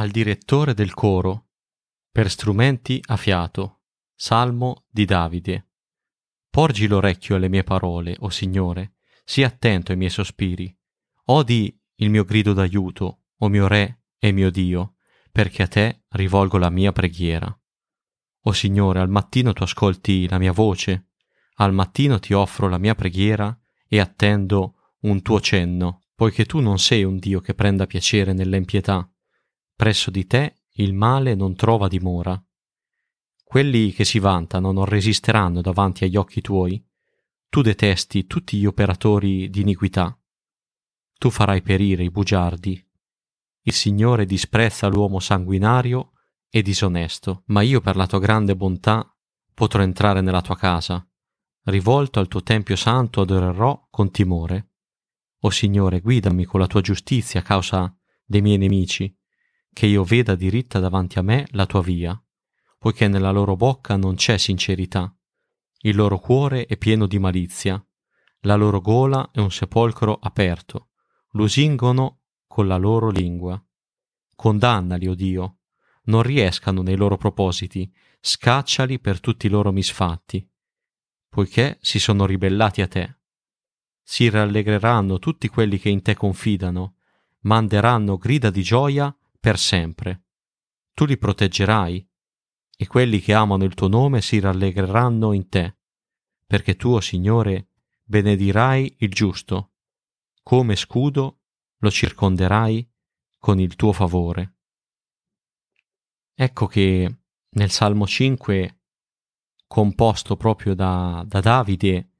Al 0.00 0.08
direttore 0.08 0.72
del 0.72 0.94
coro 0.94 1.48
per 2.10 2.30
strumenti 2.30 3.02
a 3.08 3.18
fiato. 3.18 3.82
Salmo 4.14 4.86
di 4.88 5.04
Davide. 5.04 5.72
Porgi 6.48 6.86
l'orecchio 6.86 7.36
alle 7.36 7.50
mie 7.50 7.64
parole, 7.64 8.16
o 8.20 8.30
Signore, 8.30 8.94
sii 9.24 9.44
attento 9.44 9.92
ai 9.92 9.98
miei 9.98 10.08
sospiri. 10.08 10.74
Odi 11.26 11.78
il 11.96 12.08
mio 12.08 12.24
grido 12.24 12.54
d'aiuto, 12.54 13.24
o 13.36 13.48
mio 13.48 13.66
Re 13.66 14.04
e 14.18 14.32
mio 14.32 14.50
Dio, 14.50 14.94
perché 15.30 15.64
a 15.64 15.68
te 15.68 16.04
rivolgo 16.08 16.56
la 16.56 16.70
mia 16.70 16.92
preghiera. 16.92 17.54
O 18.44 18.52
Signore, 18.52 19.00
al 19.00 19.10
mattino 19.10 19.52
tu 19.52 19.64
ascolti 19.64 20.26
la 20.28 20.38
mia 20.38 20.52
voce, 20.52 21.10
al 21.56 21.74
mattino 21.74 22.18
ti 22.18 22.32
offro 22.32 22.70
la 22.70 22.78
mia 22.78 22.94
preghiera 22.94 23.54
e 23.86 24.00
attendo 24.00 24.94
un 25.00 25.20
tuo 25.20 25.40
cenno, 25.40 26.04
poiché 26.14 26.46
tu 26.46 26.60
non 26.60 26.78
sei 26.78 27.04
un 27.04 27.18
Dio 27.18 27.40
che 27.40 27.52
prenda 27.52 27.86
piacere 27.86 28.32
nell'empietà, 28.32 29.06
Presso 29.80 30.10
di 30.10 30.26
te 30.26 30.64
il 30.72 30.92
male 30.92 31.34
non 31.34 31.54
trova 31.54 31.88
dimora. 31.88 32.38
Quelli 33.42 33.92
che 33.92 34.04
si 34.04 34.18
vantano 34.18 34.72
non 34.72 34.84
resisteranno 34.84 35.62
davanti 35.62 36.04
agli 36.04 36.16
occhi 36.16 36.42
tuoi. 36.42 36.86
Tu 37.48 37.62
detesti 37.62 38.26
tutti 38.26 38.58
gli 38.58 38.66
operatori 38.66 39.48
di 39.48 39.62
iniquità. 39.62 40.14
Tu 41.18 41.30
farai 41.30 41.62
perire 41.62 42.04
i 42.04 42.10
bugiardi. 42.10 42.86
Il 43.62 43.72
Signore 43.72 44.26
disprezza 44.26 44.86
l'uomo 44.86 45.18
sanguinario 45.18 46.12
e 46.50 46.60
disonesto, 46.60 47.44
ma 47.46 47.62
io 47.62 47.80
per 47.80 47.96
la 47.96 48.06
tua 48.06 48.18
grande 48.18 48.54
bontà 48.54 49.10
potrò 49.54 49.80
entrare 49.80 50.20
nella 50.20 50.42
tua 50.42 50.56
casa. 50.56 51.02
Rivolto 51.62 52.20
al 52.20 52.28
tuo 52.28 52.42
Tempio 52.42 52.76
Santo 52.76 53.22
adorerò 53.22 53.86
con 53.88 54.10
timore. 54.10 54.72
O 55.40 55.48
Signore, 55.48 56.00
guidami 56.00 56.44
con 56.44 56.60
la 56.60 56.66
tua 56.66 56.82
giustizia 56.82 57.40
a 57.40 57.44
causa 57.44 57.96
dei 58.26 58.42
miei 58.42 58.58
nemici 58.58 59.16
che 59.72 59.86
io 59.86 60.04
veda 60.04 60.34
diritta 60.34 60.78
davanti 60.78 61.18
a 61.18 61.22
me 61.22 61.46
la 61.50 61.66
tua 61.66 61.82
via, 61.82 62.20
poiché 62.78 63.08
nella 63.08 63.30
loro 63.30 63.56
bocca 63.56 63.96
non 63.96 64.14
c'è 64.14 64.38
sincerità, 64.38 65.14
il 65.82 65.96
loro 65.96 66.18
cuore 66.18 66.66
è 66.66 66.76
pieno 66.76 67.06
di 67.06 67.18
malizia, 67.18 67.82
la 68.40 68.54
loro 68.54 68.80
gola 68.80 69.30
è 69.32 69.40
un 69.40 69.50
sepolcro 69.50 70.18
aperto, 70.20 70.90
lusingono 71.32 72.22
con 72.46 72.66
la 72.66 72.76
loro 72.76 73.08
lingua. 73.08 73.62
Condannali, 74.34 75.06
o 75.06 75.12
oh 75.12 75.14
Dio, 75.14 75.58
non 76.04 76.22
riescano 76.22 76.82
nei 76.82 76.96
loro 76.96 77.16
propositi, 77.16 77.90
scacciali 78.20 78.98
per 78.98 79.20
tutti 79.20 79.46
i 79.46 79.50
loro 79.50 79.72
misfatti, 79.72 80.46
poiché 81.28 81.78
si 81.80 81.98
sono 81.98 82.26
ribellati 82.26 82.82
a 82.82 82.88
te. 82.88 83.18
Si 84.02 84.28
rallegreranno 84.28 85.18
tutti 85.18 85.48
quelli 85.48 85.78
che 85.78 85.88
in 85.88 86.02
te 86.02 86.14
confidano, 86.14 86.96
manderanno 87.42 88.16
grida 88.16 88.50
di 88.50 88.62
gioia 88.62 89.14
per 89.40 89.58
sempre. 89.58 90.26
Tu 90.92 91.06
li 91.06 91.16
proteggerai 91.16 92.08
e 92.76 92.86
quelli 92.86 93.20
che 93.20 93.32
amano 93.32 93.64
il 93.64 93.74
tuo 93.74 93.88
nome 93.88 94.20
si 94.20 94.38
rallegreranno 94.38 95.32
in 95.32 95.48
te, 95.48 95.78
perché 96.46 96.76
tu, 96.76 96.98
Signore, 97.00 97.70
benedirai 98.04 98.96
il 99.00 99.10
giusto, 99.10 99.72
come 100.42 100.76
scudo 100.76 101.40
lo 101.78 101.90
circonderai 101.90 102.88
con 103.38 103.58
il 103.58 103.76
tuo 103.76 103.92
favore. 103.92 104.56
Ecco 106.34 106.66
che 106.66 107.18
nel 107.50 107.70
Salmo 107.70 108.06
5, 108.06 108.80
composto 109.66 110.36
proprio 110.36 110.74
da, 110.74 111.24
da 111.26 111.40
Davide, 111.40 112.12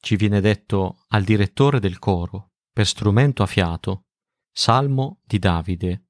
ci 0.00 0.16
viene 0.16 0.40
detto 0.40 1.04
al 1.08 1.24
direttore 1.24 1.80
del 1.80 1.98
coro, 1.98 2.52
per 2.72 2.86
strumento 2.86 3.42
a 3.42 3.46
fiato, 3.46 4.06
Salmo 4.52 5.20
di 5.24 5.38
Davide, 5.38 6.07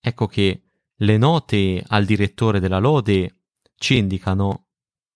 Ecco 0.00 0.26
che 0.26 0.62
le 0.94 1.16
note 1.18 1.84
al 1.86 2.04
direttore 2.04 2.58
della 2.58 2.78
lode 2.78 3.42
ci 3.76 3.96
indicano 3.96 4.66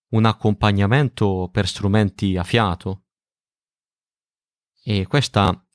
un 0.09 0.25
accompagnamento 0.25 1.49
per 1.51 1.67
strumenti 1.67 2.37
a 2.37 2.43
fiato. 2.43 3.03
E 4.83 5.07
questa 5.07 5.65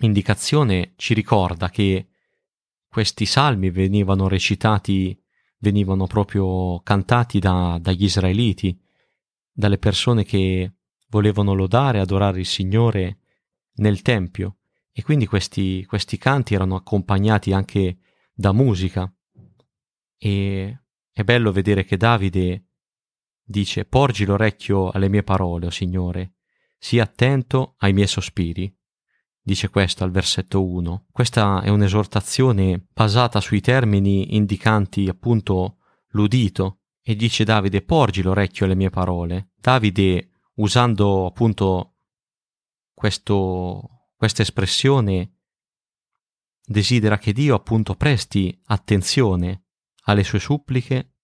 indicazione 0.00 0.94
ci 0.96 1.14
ricorda 1.14 1.68
che 1.68 2.08
questi 2.88 3.26
salmi 3.26 3.70
venivano 3.70 4.28
recitati, 4.28 5.20
venivano 5.58 6.06
proprio 6.06 6.80
cantati 6.80 7.38
da, 7.38 7.78
dagli 7.80 8.04
israeliti, 8.04 8.80
dalle 9.52 9.78
persone 9.78 10.24
che 10.24 10.72
volevano 11.08 11.54
lodare 11.54 11.98
e 11.98 12.00
adorare 12.00 12.40
il 12.40 12.46
Signore 12.46 13.18
nel 13.74 14.02
Tempio. 14.02 14.58
E 14.92 15.02
quindi 15.02 15.26
questi, 15.26 15.84
questi 15.86 16.18
canti 16.18 16.54
erano 16.54 16.76
accompagnati 16.76 17.52
anche 17.52 17.98
da 18.40 18.52
musica. 18.52 19.12
E 20.16 20.80
è 21.12 21.22
bello 21.22 21.52
vedere 21.52 21.84
che 21.84 21.98
Davide 21.98 22.68
dice 23.44 23.84
porgi 23.84 24.24
l'orecchio 24.24 24.90
alle 24.90 25.10
mie 25.10 25.22
parole, 25.22 25.66
o 25.66 25.68
oh 25.68 25.72
Signore, 25.72 26.36
sii 26.78 27.00
attento 27.00 27.74
ai 27.78 27.92
miei 27.92 28.06
sospiri. 28.06 28.74
Dice 29.42 29.68
questo 29.68 30.04
al 30.04 30.10
versetto 30.10 30.64
1. 30.64 31.06
Questa 31.10 31.60
è 31.60 31.68
un'esortazione 31.68 32.86
basata 32.92 33.40
sui 33.40 33.60
termini 33.60 34.34
indicanti 34.36 35.06
appunto 35.08 35.78
l'udito 36.12 36.80
e 37.02 37.16
dice 37.16 37.44
Davide 37.44 37.82
porgi 37.82 38.22
l'orecchio 38.22 38.64
alle 38.64 38.74
mie 38.74 38.90
parole. 38.90 39.50
Davide 39.56 40.30
usando 40.54 41.26
appunto 41.26 41.96
questa 42.94 44.42
espressione 44.42 45.39
desidera 46.70 47.18
che 47.18 47.32
Dio 47.32 47.56
appunto 47.56 47.96
presti 47.96 48.56
attenzione 48.66 49.64
alle 50.04 50.22
sue 50.22 50.38
suppliche 50.38 51.16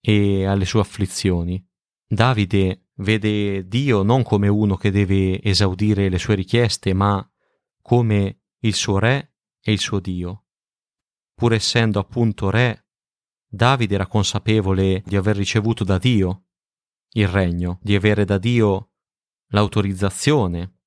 e 0.00 0.46
alle 0.46 0.64
sue 0.64 0.80
afflizioni. 0.80 1.64
Davide 2.04 2.88
vede 2.96 3.68
Dio 3.68 4.02
non 4.02 4.24
come 4.24 4.48
uno 4.48 4.74
che 4.76 4.90
deve 4.90 5.40
esaudire 5.40 6.08
le 6.08 6.18
sue 6.18 6.34
richieste, 6.34 6.92
ma 6.92 7.24
come 7.80 8.40
il 8.62 8.74
suo 8.74 8.98
re 8.98 9.36
e 9.60 9.70
il 9.70 9.78
suo 9.78 10.00
Dio. 10.00 10.46
Pur 11.34 11.52
essendo 11.52 12.00
appunto 12.00 12.50
re, 12.50 12.88
Davide 13.46 13.94
era 13.94 14.08
consapevole 14.08 15.04
di 15.06 15.14
aver 15.14 15.36
ricevuto 15.36 15.84
da 15.84 15.98
Dio 15.98 16.46
il 17.12 17.28
regno, 17.28 17.78
di 17.80 17.94
avere 17.94 18.24
da 18.24 18.38
Dio 18.38 18.90
l'autorizzazione 19.50 20.80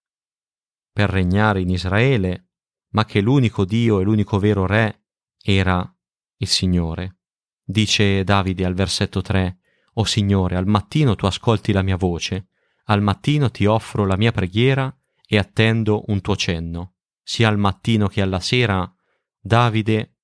per 0.91 1.09
regnare 1.09 1.61
in 1.61 1.69
Israele 1.69 2.50
ma 2.91 3.05
che 3.05 3.21
l'unico 3.21 3.65
Dio 3.65 3.99
e 3.99 4.03
l'unico 4.03 4.39
vero 4.39 4.65
Re 4.65 5.05
era 5.41 5.93
il 6.37 6.47
Signore. 6.47 7.17
Dice 7.63 8.23
Davide 8.23 8.65
al 8.65 8.73
versetto 8.73 9.21
3, 9.21 9.59
O 9.93 10.03
Signore, 10.03 10.55
al 10.55 10.67
mattino 10.67 11.15
tu 11.15 11.25
ascolti 11.25 11.71
la 11.71 11.81
mia 11.81 11.97
voce, 11.97 12.47
al 12.85 13.01
mattino 13.01 13.51
ti 13.51 13.65
offro 13.65 14.05
la 14.05 14.17
mia 14.17 14.31
preghiera 14.31 14.93
e 15.25 15.37
attendo 15.37 16.03
un 16.07 16.21
tuo 16.21 16.35
cenno. 16.35 16.95
Sia 17.23 17.47
al 17.47 17.57
mattino 17.57 18.07
che 18.07 18.21
alla 18.21 18.39
sera 18.39 18.91
Davide 19.39 20.15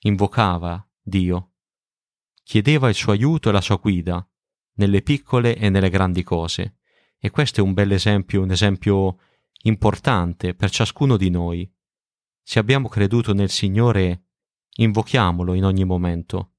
invocava 0.00 0.84
Dio, 1.00 1.52
chiedeva 2.42 2.88
il 2.88 2.94
suo 2.94 3.12
aiuto 3.12 3.48
e 3.48 3.52
la 3.52 3.60
sua 3.60 3.76
guida 3.76 4.26
nelle 4.74 5.02
piccole 5.02 5.56
e 5.56 5.68
nelle 5.68 5.90
grandi 5.90 6.22
cose. 6.22 6.78
E 7.18 7.30
questo 7.30 7.60
è 7.60 7.62
un 7.62 7.74
bel 7.74 7.92
esempio, 7.92 8.42
un 8.42 8.50
esempio 8.50 9.18
importante 9.62 10.54
per 10.54 10.70
ciascuno 10.70 11.16
di 11.16 11.30
noi. 11.30 11.70
Se 12.42 12.58
abbiamo 12.58 12.88
creduto 12.88 13.34
nel 13.34 13.50
Signore, 13.50 14.26
invochiamolo 14.76 15.54
in 15.54 15.64
ogni 15.64 15.84
momento 15.84 16.54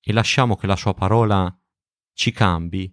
e 0.00 0.12
lasciamo 0.12 0.56
che 0.56 0.66
la 0.66 0.76
sua 0.76 0.94
parola 0.94 1.54
ci 2.12 2.32
cambi, 2.32 2.92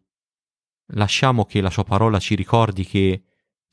lasciamo 0.91 1.45
che 1.45 1.61
la 1.61 1.69
sua 1.69 1.83
parola 1.83 2.19
ci 2.19 2.35
ricordi 2.35 2.85
che 2.85 3.23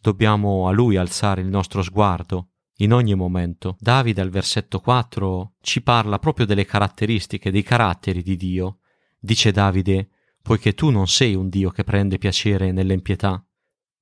dobbiamo 0.00 0.68
a 0.68 0.72
lui 0.72 0.96
alzare 0.96 1.40
il 1.40 1.48
nostro 1.48 1.82
sguardo 1.82 2.50
in 2.78 2.92
ogni 2.92 3.14
momento. 3.14 3.76
Davide 3.78 4.20
al 4.20 4.30
versetto 4.30 4.80
4 4.80 5.56
ci 5.60 5.82
parla 5.82 6.18
proprio 6.18 6.46
delle 6.46 6.64
caratteristiche, 6.64 7.50
dei 7.50 7.62
caratteri 7.62 8.22
di 8.22 8.36
Dio. 8.36 8.80
Dice 9.18 9.52
Davide, 9.52 10.10
poiché 10.42 10.74
tu 10.74 10.90
non 10.90 11.06
sei 11.08 11.34
un 11.34 11.48
Dio 11.48 11.70
che 11.70 11.84
prende 11.84 12.18
piacere 12.18 12.72
nell'empietà, 12.72 13.44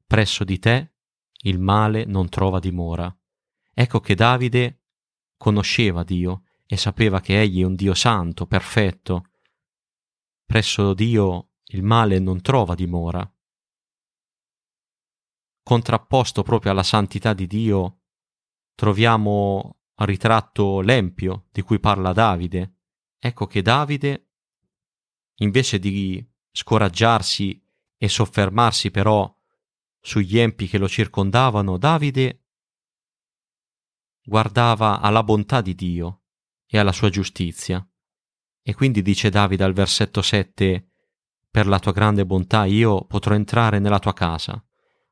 presso 0.06 0.44
di 0.44 0.58
te 0.58 0.92
il 1.44 1.58
male 1.58 2.04
non 2.04 2.28
trova 2.28 2.58
dimora. 2.58 3.14
Ecco 3.74 4.00
che 4.00 4.14
Davide 4.14 4.82
conosceva 5.36 6.04
Dio 6.04 6.44
e 6.66 6.76
sapeva 6.76 7.20
che 7.20 7.40
egli 7.40 7.62
è 7.62 7.64
un 7.64 7.74
Dio 7.74 7.94
santo, 7.94 8.46
perfetto. 8.46 9.30
Presso 10.44 10.94
Dio 10.94 11.54
il 11.72 11.82
male 11.82 12.18
non 12.18 12.40
trova 12.40 12.74
dimora. 12.74 13.28
Contrapposto 15.62 16.42
proprio 16.42 16.72
alla 16.72 16.82
santità 16.82 17.32
di 17.32 17.46
Dio 17.46 18.00
troviamo 18.74 19.78
a 19.94 20.04
ritratto 20.04 20.80
l'empio 20.80 21.46
di 21.50 21.62
cui 21.62 21.78
parla 21.78 22.12
Davide. 22.12 22.78
Ecco 23.18 23.46
che 23.46 23.62
Davide, 23.62 24.30
invece 25.36 25.78
di 25.78 26.24
scoraggiarsi 26.50 27.64
e 27.96 28.08
soffermarsi 28.08 28.90
però 28.90 29.32
sugli 30.02 30.38
empi 30.38 30.66
che 30.66 30.78
lo 30.78 30.88
circondavano, 30.88 31.78
Davide 31.78 32.42
guardava 34.24 35.00
alla 35.00 35.22
bontà 35.22 35.60
di 35.60 35.74
Dio 35.74 36.22
e 36.66 36.78
alla 36.78 36.92
sua 36.92 37.08
giustizia. 37.08 37.86
E 38.60 38.74
quindi 38.74 39.00
dice 39.00 39.30
Davide 39.30 39.64
al 39.64 39.72
versetto 39.72 40.20
7, 40.20 40.88
Per 41.50 41.66
la 41.66 41.78
tua 41.78 41.92
grande 41.92 42.26
bontà 42.26 42.64
io 42.64 43.04
potrò 43.04 43.34
entrare 43.34 43.78
nella 43.78 43.98
tua 43.98 44.12
casa, 44.12 44.62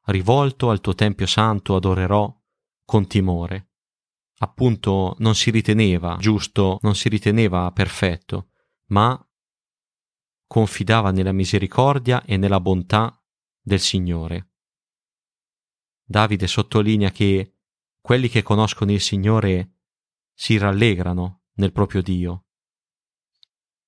rivolto 0.07 0.71
al 0.71 0.81
tuo 0.81 0.95
Tempio 0.95 1.27
Santo 1.27 1.77
adorerò 1.77 2.35
con 2.85 3.07
timore. 3.07 3.69
Appunto 4.39 5.15
non 5.19 5.35
si 5.35 5.51
riteneva 5.51 6.17
giusto, 6.19 6.79
non 6.83 6.95
si 6.95 7.09
riteneva 7.09 7.71
perfetto, 7.73 8.51
ma 8.87 9.23
confidava 10.47 11.11
nella 11.11 11.33
misericordia 11.33 12.25
e 12.25 12.37
nella 12.37 12.61
bontà 12.61 13.23
del 13.61 13.81
Signore. 13.81 14.50
Davide 16.11 16.49
sottolinea 16.49 17.13
che 17.13 17.59
quelli 18.01 18.29
che 18.29 18.43
conoscono 18.43 18.91
il 18.91 19.01
Signore 19.01 19.77
si 20.35 20.59
rallegrano 20.59 21.43
nel 21.53 21.71
proprio 21.71 22.03
Dio 22.03 22.47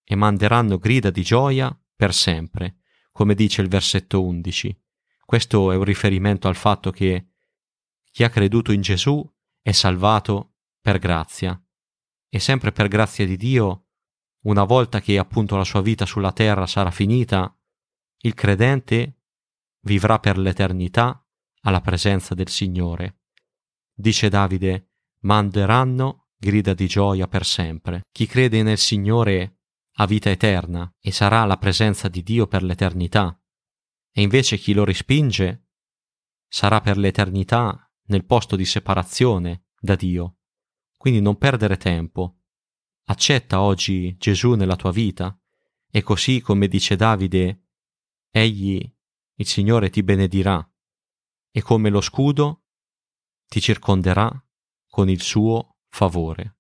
e 0.05 0.15
manderanno 0.15 0.79
grida 0.79 1.11
di 1.11 1.23
gioia 1.23 1.77
per 1.97 2.15
sempre, 2.15 2.77
come 3.11 3.35
dice 3.35 3.61
il 3.61 3.67
versetto 3.67 4.23
11. 4.23 4.81
Questo 5.25 5.73
è 5.73 5.77
un 5.77 5.83
riferimento 5.83 6.47
al 6.47 6.55
fatto 6.55 6.93
che 6.93 7.31
chi 8.13 8.23
ha 8.23 8.29
creduto 8.29 8.71
in 8.71 8.83
Gesù 8.83 9.29
è 9.61 9.73
salvato 9.73 10.59
per 10.81 10.99
grazia 10.99 11.61
e 12.29 12.39
sempre 12.39 12.71
per 12.71 12.87
grazia 12.87 13.27
di 13.27 13.37
Dio, 13.37 13.89
una 14.43 14.63
volta 14.63 15.01
che 15.01 15.19
appunto 15.19 15.57
la 15.57 15.65
sua 15.65 15.83
vita 15.83 16.07
sulla 16.07 16.31
terra 16.31 16.69
sarà 16.69 16.93
finita, 16.93 17.53
il 18.19 18.35
credente 18.35 19.23
vivrà 19.81 20.21
per 20.21 20.39
l'eternità 20.39 21.17
alla 21.63 21.81
presenza 21.81 22.35
del 22.35 22.49
Signore. 22.49 23.21
Dice 23.93 24.29
Davide, 24.29 24.91
manderanno 25.21 26.29
grida 26.37 26.75
di 26.75 26.87
gioia 26.87 27.29
per 27.29 27.45
sempre. 27.45 28.03
Chi 28.11 28.27
crede 28.27 28.63
nel 28.63 28.79
Signore 28.79 29.61
ha 29.97 30.07
vita 30.07 30.31
eterna 30.31 30.93
e 31.01 31.13
sarà 31.13 31.43
alla 31.43 31.59
presenza 31.59 32.09
di 32.09 32.23
Dio 32.23 32.47
per 32.47 32.63
l'eternità. 32.63 33.39
E 34.11 34.23
invece 34.23 34.57
chi 34.57 34.73
lo 34.73 34.85
respinge 34.85 35.69
sarà 36.49 36.81
per 36.81 36.99
l'eternità 36.99 37.91
nel 38.07 38.25
posto 38.25 38.57
di 38.57 38.65
separazione 38.65 39.67
da 39.79 39.95
Dio. 39.95 40.39
Quindi 40.97 41.21
non 41.21 41.37
perdere 41.37 41.77
tempo. 41.77 42.41
Accetta 43.05 43.61
oggi 43.61 44.17
Gesù 44.17 44.55
nella 44.55 44.77
tua 44.77 44.93
vita 44.93 45.37
e 45.91 46.03
così 46.03 46.41
come 46.41 46.69
dice 46.69 46.97
Davide, 46.97 47.67
egli, 48.31 48.81
il 49.37 49.47
Signore 49.47 49.91
ti 49.91 50.03
benedirà 50.03 50.67
e 51.53 51.63
come 51.63 51.91
lo 51.91 52.01
scudo 52.01 52.63
ti 53.47 53.61
circonderà 53.61 54.31
con 54.89 55.09
il 55.09 55.21
suo 55.21 55.77
favore. 55.89 56.57